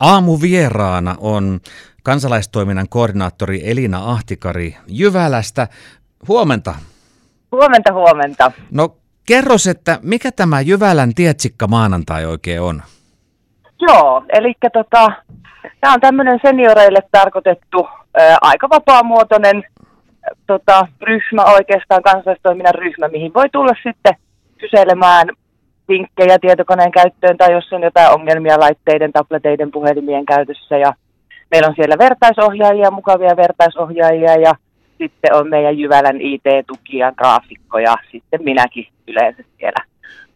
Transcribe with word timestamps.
Aamuvieraana 0.00 1.14
on 1.20 1.60
kansalaistoiminnan 2.02 2.88
koordinaattori 2.88 3.70
Elina 3.70 4.10
Ahtikari 4.10 4.76
Jyvälästä. 4.86 5.68
Huomenta. 6.28 6.74
Huomenta, 7.52 7.92
huomenta. 7.92 8.52
No 8.70 8.96
kerros, 9.26 9.66
että 9.66 9.98
mikä 10.02 10.32
tämä 10.32 10.60
Jyvälän 10.60 11.14
tietsikka 11.14 11.66
maanantai 11.66 12.26
oikein 12.26 12.60
on? 12.60 12.82
Joo, 13.80 14.24
eli 14.32 14.54
tota, 14.72 15.12
tämä 15.80 15.94
on 15.94 16.00
tämmöinen 16.00 16.40
senioreille 16.42 17.00
tarkoitettu 17.12 17.88
ää, 18.18 18.38
aika 18.40 18.68
vapaamuotoinen 18.68 19.64
tota, 20.46 20.86
ryhmä, 21.02 21.44
oikeastaan 21.44 22.02
kansalaistoiminnan 22.02 22.74
ryhmä, 22.74 23.08
mihin 23.08 23.34
voi 23.34 23.48
tulla 23.52 23.72
sitten 23.82 24.14
kyselemään 24.58 25.28
vinkkejä 25.90 26.38
tietokoneen 26.38 26.92
käyttöön 26.92 27.36
tai 27.36 27.52
jos 27.52 27.72
on 27.72 27.82
jotain 27.82 28.14
ongelmia 28.14 28.60
laitteiden, 28.60 29.12
tableteiden, 29.12 29.70
puhelimien 29.70 30.26
käytössä. 30.26 30.78
Ja 30.78 30.92
meillä 31.50 31.68
on 31.68 31.74
siellä 31.76 31.98
vertaisohjaajia, 31.98 32.90
mukavia 32.90 33.36
vertaisohjaajia 33.36 34.36
ja 34.36 34.54
sitten 34.98 35.34
on 35.34 35.48
meidän 35.48 35.78
Jyvälän 35.78 36.20
IT-tukia, 36.20 37.12
graafikkoja, 37.12 37.94
sitten 38.12 38.44
minäkin 38.44 38.86
yleensä 39.08 39.42
siellä 39.58 39.84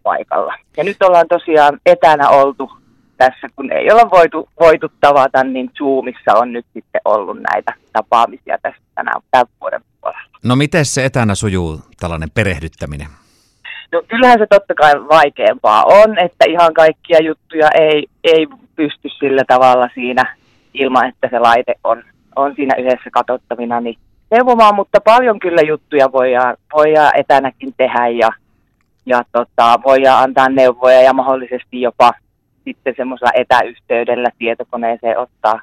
paikalla. 0.02 0.54
Ja 0.76 0.84
nyt 0.84 1.02
ollaan 1.02 1.28
tosiaan 1.28 1.80
etänä 1.86 2.28
oltu 2.28 2.72
tässä, 3.16 3.46
kun 3.56 3.72
ei 3.72 3.92
olla 3.92 4.10
voitu, 4.10 4.48
voitu 4.60 4.88
tavata, 5.00 5.44
niin 5.44 5.70
Zoomissa 5.78 6.34
on 6.34 6.52
nyt 6.52 6.66
sitten 6.74 7.00
ollut 7.04 7.38
näitä 7.52 7.72
tapaamisia 7.92 8.58
tässä 8.62 8.82
tänä, 8.94 9.12
tämän 9.30 9.46
vuoden 9.60 9.80
puolella. 10.00 10.38
No 10.44 10.56
miten 10.56 10.84
se 10.84 11.04
etänä 11.04 11.34
sujuu 11.34 11.80
tällainen 12.00 12.30
perehdyttäminen? 12.34 13.06
No 13.94 14.02
kyllähän 14.08 14.38
se 14.38 14.46
totta 14.50 14.74
kai 14.74 14.92
vaikeampaa 14.92 15.84
on, 15.84 16.18
että 16.18 16.44
ihan 16.48 16.74
kaikkia 16.74 17.18
juttuja 17.22 17.68
ei, 17.74 18.06
ei 18.24 18.46
pysty 18.76 19.08
sillä 19.18 19.42
tavalla 19.48 19.88
siinä 19.94 20.36
ilman, 20.74 21.08
että 21.08 21.28
se 21.30 21.38
laite 21.38 21.74
on, 21.84 22.02
on 22.36 22.54
siinä 22.56 22.76
yhdessä 22.76 23.10
katsottavina, 23.10 23.80
niin 23.80 23.98
neuvomaan, 24.30 24.74
mutta 24.74 25.00
paljon 25.00 25.38
kyllä 25.38 25.62
juttuja 25.62 26.12
voidaan, 26.12 26.56
voidaan 26.76 27.12
etänäkin 27.16 27.74
tehdä 27.76 28.08
ja, 28.08 28.30
ja 29.06 29.22
tota, 29.32 29.78
voidaan 29.84 30.22
antaa 30.22 30.48
neuvoja 30.48 31.02
ja 31.02 31.12
mahdollisesti 31.12 31.80
jopa 31.80 32.12
sitten 32.64 32.94
semmoisella 32.96 33.32
etäyhteydellä 33.34 34.28
tietokoneeseen 34.38 35.18
ottaa, 35.18 35.60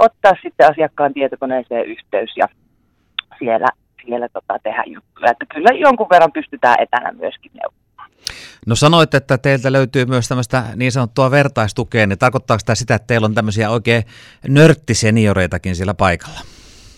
ottaa 0.00 0.32
sitten 0.42 0.70
asiakkaan 0.70 1.14
tietokoneeseen 1.14 1.86
yhteys 1.86 2.36
ja 2.36 2.46
siellä, 3.38 3.66
siellä 4.06 4.28
tota 4.28 4.58
tehdä 4.62 4.82
juttuja. 4.86 5.30
Että 5.30 5.46
kyllä 5.54 5.70
jonkun 5.70 6.06
verran 6.10 6.32
pystytään 6.32 6.76
etänä 6.80 7.12
myöskin 7.12 7.52
neuvomaan. 7.54 8.10
No 8.66 8.74
sanoit, 8.74 9.14
että 9.14 9.38
teiltä 9.38 9.72
löytyy 9.72 10.04
myös 10.04 10.28
tämmöistä 10.28 10.64
niin 10.76 10.92
sanottua 10.92 11.30
vertaistukea, 11.30 12.06
niin 12.06 12.18
tarkoittaako 12.18 12.60
tämä 12.66 12.74
sitä, 12.74 12.94
että 12.94 13.06
teillä 13.06 13.24
on 13.24 13.34
tämmöisiä 13.34 13.70
oikein 13.70 14.02
nörttisenioreitakin 14.48 15.76
siellä 15.76 15.94
paikalla? 15.94 16.40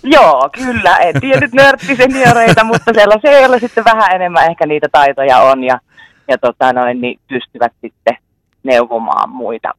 Joo, 0.03 0.51
kyllä. 0.53 0.97
En 0.97 1.21
tiedä 1.21 1.41
nyt 1.41 1.53
nörttisenioreita, 1.53 2.65
mutta 2.73 2.93
sellaisia, 2.95 3.41
joilla 3.41 3.59
sitten 3.59 3.85
vähän 3.85 4.13
enemmän 4.15 4.51
ehkä 4.51 4.67
niitä 4.67 4.89
taitoja 4.93 5.39
on 5.39 5.65
ja, 5.65 5.81
ja 6.29 6.39
tota 6.39 6.73
noin, 6.73 7.01
niin 7.01 7.21
pystyvät 7.29 7.73
sitten 7.81 8.17
neuvomaan 8.63 9.31
muita, 9.31 9.73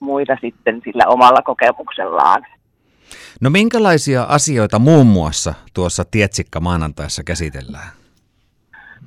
muita 0.00 0.36
sitten 0.40 0.80
sillä 0.84 1.04
omalla 1.06 1.42
kokemuksellaan. 1.42 2.46
No 3.40 3.50
minkälaisia 3.50 4.22
asioita 4.22 4.78
muun 4.78 5.06
muassa 5.06 5.54
tuossa 5.74 6.04
Tietsikka 6.10 6.60
maanantaissa 6.60 7.22
käsitellään? 7.24 7.88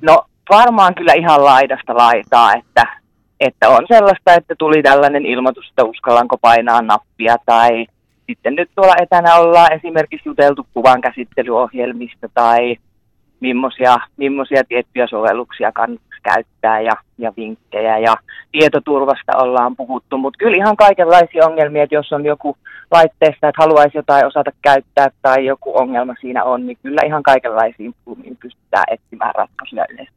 No 0.02 0.22
varmaan 0.50 0.94
kyllä 0.94 1.12
ihan 1.12 1.44
laidasta 1.44 1.96
laitaa, 1.96 2.54
että, 2.54 2.86
että 3.40 3.68
on 3.68 3.86
sellaista, 3.88 4.34
että 4.34 4.54
tuli 4.58 4.82
tällainen 4.82 5.26
ilmoitus, 5.26 5.68
että 5.68 5.84
uskallanko 5.84 6.38
painaa 6.38 6.82
nappia 6.82 7.36
tai 7.46 7.86
sitten 8.26 8.54
nyt 8.54 8.70
tuolla 8.74 8.94
etänä 9.02 9.34
ollaan 9.34 9.72
esimerkiksi 9.72 10.28
juteltu 10.28 10.66
kuvan 10.74 11.00
käsittelyohjelmista 11.00 12.28
tai 12.34 12.76
millaisia, 13.40 13.96
millaisia 14.16 14.64
tiettyjä 14.64 15.06
sovelluksia 15.06 15.72
kannattaisi 15.72 16.09
käyttää 16.22 16.80
ja, 16.80 16.92
ja 17.18 17.32
vinkkejä 17.36 17.98
ja 17.98 18.14
tietoturvasta 18.52 19.36
ollaan 19.36 19.76
puhuttu, 19.76 20.18
mutta 20.18 20.38
kyllä 20.38 20.56
ihan 20.56 20.76
kaikenlaisia 20.76 21.46
ongelmia, 21.46 21.82
että 21.82 21.94
jos 21.94 22.12
on 22.12 22.24
joku 22.24 22.56
laitteesta, 22.90 23.48
että 23.48 23.62
haluaisi 23.62 23.98
jotain 23.98 24.26
osata 24.26 24.50
käyttää 24.62 25.10
tai 25.22 25.46
joku 25.46 25.78
ongelma 25.78 26.14
siinä 26.20 26.44
on, 26.44 26.66
niin 26.66 26.78
kyllä 26.82 27.00
ihan 27.06 27.22
kaikenlaisiin 27.22 27.94
pulmiin 28.04 28.36
pystytään 28.42 28.84
etsimään 28.90 29.34
ratkaisuja 29.34 29.84
yleensä. 29.90 30.12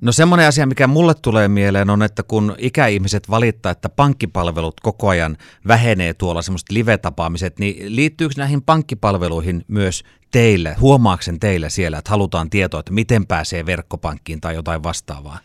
No 0.00 0.12
semmoinen 0.12 0.48
asia, 0.48 0.66
mikä 0.66 0.86
mulle 0.86 1.12
tulee 1.22 1.48
mieleen 1.48 1.90
on, 1.90 2.02
että 2.02 2.22
kun 2.22 2.54
ikäihmiset 2.58 3.30
valittaa, 3.30 3.72
että 3.72 3.88
pankkipalvelut 3.88 4.80
koko 4.80 5.08
ajan 5.08 5.36
vähenee 5.68 6.14
tuolla 6.14 6.42
semmoiset 6.42 6.70
live-tapaamiset, 6.70 7.58
niin 7.58 7.96
liittyykö 7.96 8.34
näihin 8.36 8.62
pankkipalveluihin 8.62 9.64
myös 9.68 10.04
teille, 10.32 10.76
huomaaksen 10.80 11.40
teille 11.40 11.70
siellä, 11.70 11.98
että 11.98 12.10
halutaan 12.10 12.50
tietoa, 12.50 12.80
että 12.80 12.92
miten 12.92 13.26
pääsee 13.26 13.66
verkkopankkiin 13.66 14.40
tai 14.40 14.54
jotain 14.54 14.82
vastaavaa? 14.82 15.38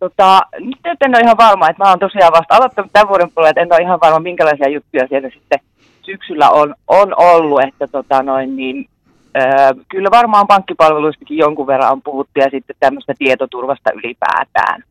Tota, 0.00 0.42
nyt 0.60 1.02
en 1.02 1.14
ole 1.14 1.20
ihan 1.20 1.36
varma, 1.36 1.70
että 1.70 1.84
mä 1.84 1.90
oon 1.90 1.98
tosiaan 1.98 2.32
vasta 2.32 2.56
aloittanut 2.56 2.92
tämän 2.92 3.08
vuoden 3.08 3.30
puolella, 3.34 3.50
että 3.50 3.60
en 3.60 3.72
ole 3.72 3.82
ihan 3.82 4.00
varma, 4.00 4.18
minkälaisia 4.18 4.68
juttuja 4.68 5.08
siellä 5.08 5.30
sitten 5.30 5.58
syksyllä 6.02 6.50
on, 6.50 6.74
on 6.88 7.14
ollut, 7.16 7.62
että 7.62 7.86
tota 7.86 8.22
noin, 8.22 8.56
niin 8.56 8.88
kyllä 9.88 10.10
varmaan 10.10 10.46
pankkipalveluistakin 10.46 11.38
jonkun 11.38 11.66
verran 11.66 11.92
on 11.92 12.02
puhuttu 12.02 12.40
ja 12.40 12.48
sitten 12.50 12.76
tämmöistä 12.80 13.14
tietoturvasta 13.18 13.90
ylipäätään. 13.92 14.84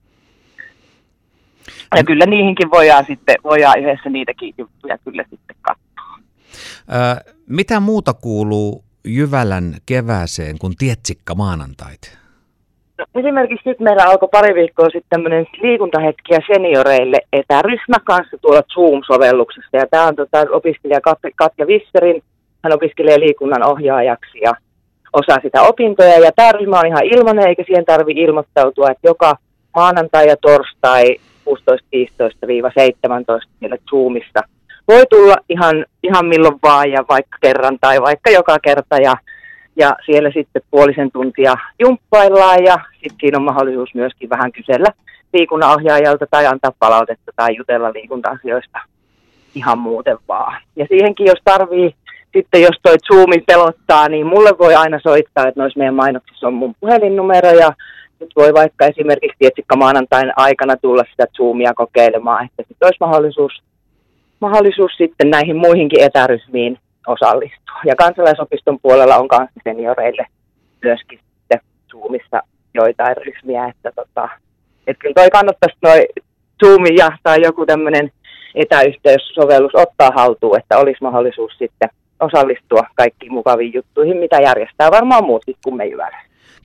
Ja 1.95 2.03
kyllä 2.03 2.25
niihinkin 2.25 2.71
voidaan 2.71 3.05
sitten, 3.05 3.35
voidaan 3.43 3.79
yhdessä 3.79 4.09
niitäkin 4.09 4.53
juttuja 4.57 4.97
kyllä 4.97 5.23
sitten 5.29 5.55
katsoa. 5.61 6.17
Mitä 7.47 7.79
muuta 7.79 8.13
kuuluu 8.13 8.83
Jyvälän 9.05 9.73
kevääseen 9.85 10.59
kuin 10.59 10.73
tietsikka 10.77 11.35
maanantait? 11.35 12.17
No, 12.97 13.05
esimerkiksi 13.15 13.69
nyt 13.69 13.79
meillä 13.79 14.03
alkoi 14.03 14.29
pari 14.31 14.55
viikkoa 14.55 14.85
sitten 14.85 15.09
tämmöinen 15.09 15.45
liikuntahetkiä 15.61 16.39
senioreille 16.53 17.17
etäryhmä 17.33 17.97
kanssa 18.03 18.37
tuolla 18.41 18.61
Zoom-sovelluksessa. 18.73 19.77
Ja 19.77 19.87
tämä 19.91 20.07
on 20.07 20.15
tota, 20.15 20.45
opiskelija 20.51 21.01
Katja 21.35 21.67
Visserin 21.67 22.23
hän 22.63 22.73
opiskelee 22.73 23.19
liikunnan 23.19 23.67
ohjaajaksi 23.67 24.39
ja 24.41 24.53
osaa 25.13 25.37
sitä 25.41 25.61
opintoja. 25.61 26.19
Ja 26.19 26.31
tämä 26.35 26.51
ryhmä 26.51 26.79
on 26.79 26.87
ihan 26.87 27.05
ilmainen, 27.05 27.47
eikä 27.47 27.63
siihen 27.65 27.85
tarvi 27.85 28.11
ilmoittautua, 28.11 28.91
että 28.91 29.07
joka 29.07 29.37
maanantai 29.75 30.27
ja 30.27 30.37
torstai 30.37 31.15
16.15-17 31.49 31.51
siellä 33.59 33.77
Zoomissa 33.89 34.39
voi 34.87 35.05
tulla 35.09 35.35
ihan, 35.49 35.85
ihan 36.03 36.25
milloin 36.25 36.59
vaan 36.63 36.91
ja 36.91 37.05
vaikka 37.09 37.37
kerran 37.41 37.77
tai 37.81 38.01
vaikka 38.01 38.29
joka 38.29 38.57
kerta 38.59 38.97
ja, 38.97 39.17
ja 39.75 39.95
siellä 40.05 40.31
sitten 40.33 40.61
puolisen 40.71 41.11
tuntia 41.11 41.55
jumppaillaan 41.79 42.63
ja 42.63 42.77
sitten 42.93 43.17
siinä 43.19 43.37
on 43.37 43.43
mahdollisuus 43.43 43.95
myöskin 43.95 44.29
vähän 44.29 44.51
kysellä 44.51 44.87
liikunnanohjaajalta 45.33 46.25
tai 46.31 46.45
antaa 46.45 46.71
palautetta 46.79 47.31
tai 47.35 47.55
jutella 47.55 47.93
liikunta-asioista 47.93 48.79
ihan 49.55 49.79
muuten 49.79 50.17
vaan. 50.27 50.61
Ja 50.75 50.85
siihenkin, 50.89 51.25
jos 51.25 51.39
tarvii 51.43 51.95
sitten 52.33 52.61
jos 52.61 52.79
toi 52.83 52.95
Zoomi 53.07 53.43
pelottaa, 53.47 54.09
niin 54.09 54.27
mulle 54.27 54.51
voi 54.59 54.75
aina 54.75 54.99
soittaa, 55.03 55.47
että 55.47 55.61
noissa 55.61 55.77
meidän 55.77 55.95
mainoksissa 55.95 56.47
on 56.47 56.53
mun 56.53 56.75
puhelinnumero 56.79 57.49
ja 57.49 57.73
nyt 58.19 58.29
voi 58.35 58.53
vaikka 58.53 58.85
esimerkiksi 58.85 59.37
tietsikka 59.39 59.75
maanantain 59.75 60.33
aikana 60.35 60.77
tulla 60.77 61.03
sitä 61.11 61.25
Zoomia 61.37 61.73
kokeilemaan, 61.73 62.45
että 62.45 62.63
sitten 62.67 62.85
olisi 62.85 62.97
mahdollisuus, 62.99 63.51
mahdollisuus 64.39 64.91
sitten 64.97 65.29
näihin 65.29 65.55
muihinkin 65.55 66.03
etäryhmiin 66.03 66.79
osallistua. 67.07 67.81
Ja 67.85 67.95
kansalaisopiston 67.95 68.79
puolella 68.81 69.17
on 69.17 69.27
myös 69.31 69.49
senioreille 69.63 70.25
myöskin 70.83 71.19
sitten 71.19 71.59
Zoomissa 71.91 72.41
joitain 72.73 73.17
ryhmiä, 73.17 73.65
että 73.67 73.91
tota, 73.95 74.29
että 74.87 74.99
kyllä 74.99 75.13
toi 75.13 75.29
kannattaisi 75.29 75.77
toi 75.81 76.05
Zoomi 76.65 76.89
ja 76.97 77.11
tai 77.23 77.41
joku 77.41 77.65
tämmöinen 77.65 78.11
etäyhteyssovellus 78.55 79.75
ottaa 79.75 80.11
haltuun, 80.15 80.59
että 80.59 80.77
olisi 80.77 81.03
mahdollisuus 81.03 81.57
sitten 81.57 81.89
osallistua 82.19 82.81
kaikkiin 82.95 83.33
mukaviin 83.33 83.73
juttuihin, 83.73 84.17
mitä 84.17 84.37
järjestää 84.41 84.91
varmaan 84.91 85.25
muutkin 85.25 85.55
kuin 85.63 85.75
me 85.75 85.85
Jyvällä. 85.85 86.17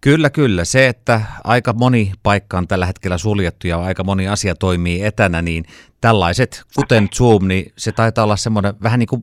Kyllä, 0.04 0.30
kyllä. 0.30 0.64
Se, 0.64 0.86
että 0.86 1.20
aika 1.44 1.72
moni 1.72 2.12
paikka 2.22 2.58
on 2.58 2.68
tällä 2.68 2.86
hetkellä 2.86 3.18
suljettu 3.18 3.66
ja 3.66 3.78
aika 3.78 4.04
moni 4.04 4.28
asia 4.28 4.54
toimii 4.54 5.04
etänä, 5.04 5.42
niin 5.42 5.64
tällaiset, 6.00 6.62
kuten 6.76 7.08
Zoom, 7.14 7.48
niin 7.48 7.72
se 7.76 7.92
taitaa 7.92 8.24
olla 8.24 8.36
semmoinen 8.36 8.74
vähän 8.82 8.98
niin 8.98 9.08
kuin 9.08 9.22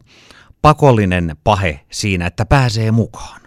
pakollinen 0.62 1.31
pahe 1.44 1.80
siinä, 1.90 2.28
että 2.28 2.46
pääsee 2.46 2.92
mukaan. 2.92 3.42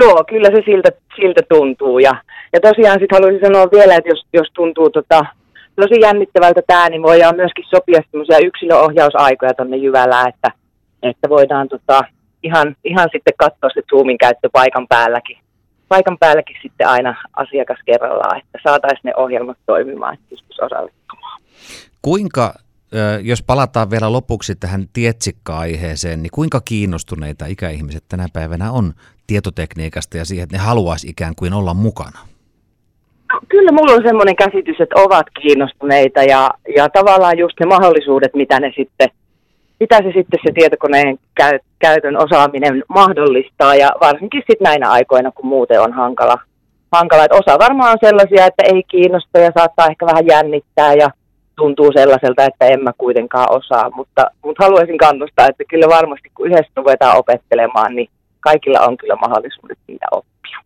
Joo, 0.00 0.24
kyllä 0.28 0.48
se 0.48 0.62
siltä, 0.64 0.90
siltä 1.16 1.42
tuntuu. 1.48 1.98
Ja, 1.98 2.14
ja 2.52 2.60
tosiaan 2.60 2.98
sitten 3.00 3.16
haluaisin 3.16 3.46
sanoa 3.46 3.68
vielä, 3.72 3.94
että 3.96 4.08
jos, 4.08 4.26
jos 4.32 4.48
tuntuu 4.54 4.90
tota, 4.90 5.24
tosi 5.76 6.00
jännittävältä 6.00 6.60
tämä, 6.66 6.88
niin 6.88 7.02
voidaan 7.02 7.36
myöskin 7.36 7.64
sopia 7.70 8.00
semmoisia 8.10 8.38
yksilöohjausaikoja 8.38 9.54
tuonne 9.54 9.76
Jyvälään, 9.76 10.28
että 10.28 10.48
että 11.02 11.28
voidaan 11.28 11.68
tota, 11.68 12.00
ihan, 12.42 12.76
ihan 12.84 13.08
sitten 13.12 13.34
katsoa 13.36 13.70
se 13.74 13.82
Zoomin 13.90 14.18
käyttö 14.18 14.48
paikan 14.52 14.88
päälläkin. 14.88 15.38
Paikan 15.92 16.18
päälläkin 16.18 16.56
sitten 16.62 16.88
aina 16.88 17.14
asiakas 17.36 17.78
kerrallaan, 17.86 18.38
että 18.38 18.58
saataisiin 18.62 19.00
ne 19.04 19.12
ohjelmat 19.16 19.58
toimimaan, 19.66 20.14
että 20.14 20.26
pystyisi 20.30 20.64
osallistumaan. 20.64 21.40
Kuinka 22.02 22.54
jos 23.22 23.42
palataan 23.42 23.90
vielä 23.90 24.12
lopuksi 24.12 24.54
tähän 24.54 24.84
tietsikka-aiheeseen, 24.92 26.22
niin 26.22 26.30
kuinka 26.34 26.60
kiinnostuneita 26.64 27.46
ikäihmiset 27.46 28.04
tänä 28.08 28.26
päivänä 28.32 28.72
on 28.72 28.92
tietotekniikasta 29.26 30.16
ja 30.16 30.24
siihen, 30.24 30.42
että 30.42 30.56
ne 30.56 30.62
haluaisi 30.62 31.08
ikään 31.08 31.34
kuin 31.36 31.52
olla 31.52 31.74
mukana? 31.74 32.18
No, 33.32 33.40
kyllä 33.48 33.72
mulla 33.72 33.92
on 33.92 34.02
semmoinen 34.06 34.36
käsitys, 34.36 34.80
että 34.80 35.00
ovat 35.00 35.26
kiinnostuneita 35.42 36.22
ja, 36.22 36.50
ja 36.76 36.88
tavallaan 36.88 37.38
just 37.38 37.60
ne 37.60 37.66
mahdollisuudet, 37.66 38.34
mitä 38.34 38.60
ne 38.60 38.72
sitten, 38.76 39.08
mitä 39.82 39.96
se 39.96 40.10
sitten 40.14 40.40
se 40.44 40.52
tietokoneen 40.52 41.18
käy, 41.34 41.58
käytön 41.78 42.16
osaaminen 42.16 42.84
mahdollistaa 42.88 43.74
ja 43.74 43.88
varsinkin 44.00 44.42
sitten 44.46 44.64
näinä 44.64 44.90
aikoina, 44.90 45.32
kun 45.32 45.46
muuten 45.46 45.80
on 45.80 45.92
hankala, 45.92 46.38
hankala. 46.92 47.24
Että 47.24 47.36
osa 47.36 47.58
varmaan 47.58 47.92
on 47.92 47.98
sellaisia, 48.00 48.46
että 48.46 48.62
ei 48.66 48.82
kiinnosta 48.82 49.38
ja 49.38 49.50
saattaa 49.58 49.86
ehkä 49.90 50.06
vähän 50.06 50.26
jännittää 50.26 50.92
ja 50.94 51.08
tuntuu 51.56 51.90
sellaiselta, 51.94 52.44
että 52.44 52.66
en 52.66 52.82
mä 52.82 52.92
kuitenkaan 52.98 53.56
osaa, 53.58 53.90
mutta, 53.90 54.22
mutta 54.44 54.64
haluaisin 54.64 54.98
kannustaa, 54.98 55.46
että 55.48 55.64
kyllä 55.70 55.88
varmasti 55.88 56.30
kun 56.34 56.46
yhdessä 56.46 56.72
ruvetaan 56.76 57.18
opettelemaan, 57.18 57.94
niin 57.96 58.08
kaikilla 58.40 58.80
on 58.80 58.96
kyllä 58.96 59.16
mahdollisuudet 59.16 59.78
siitä 59.86 60.06
oppia. 60.10 60.58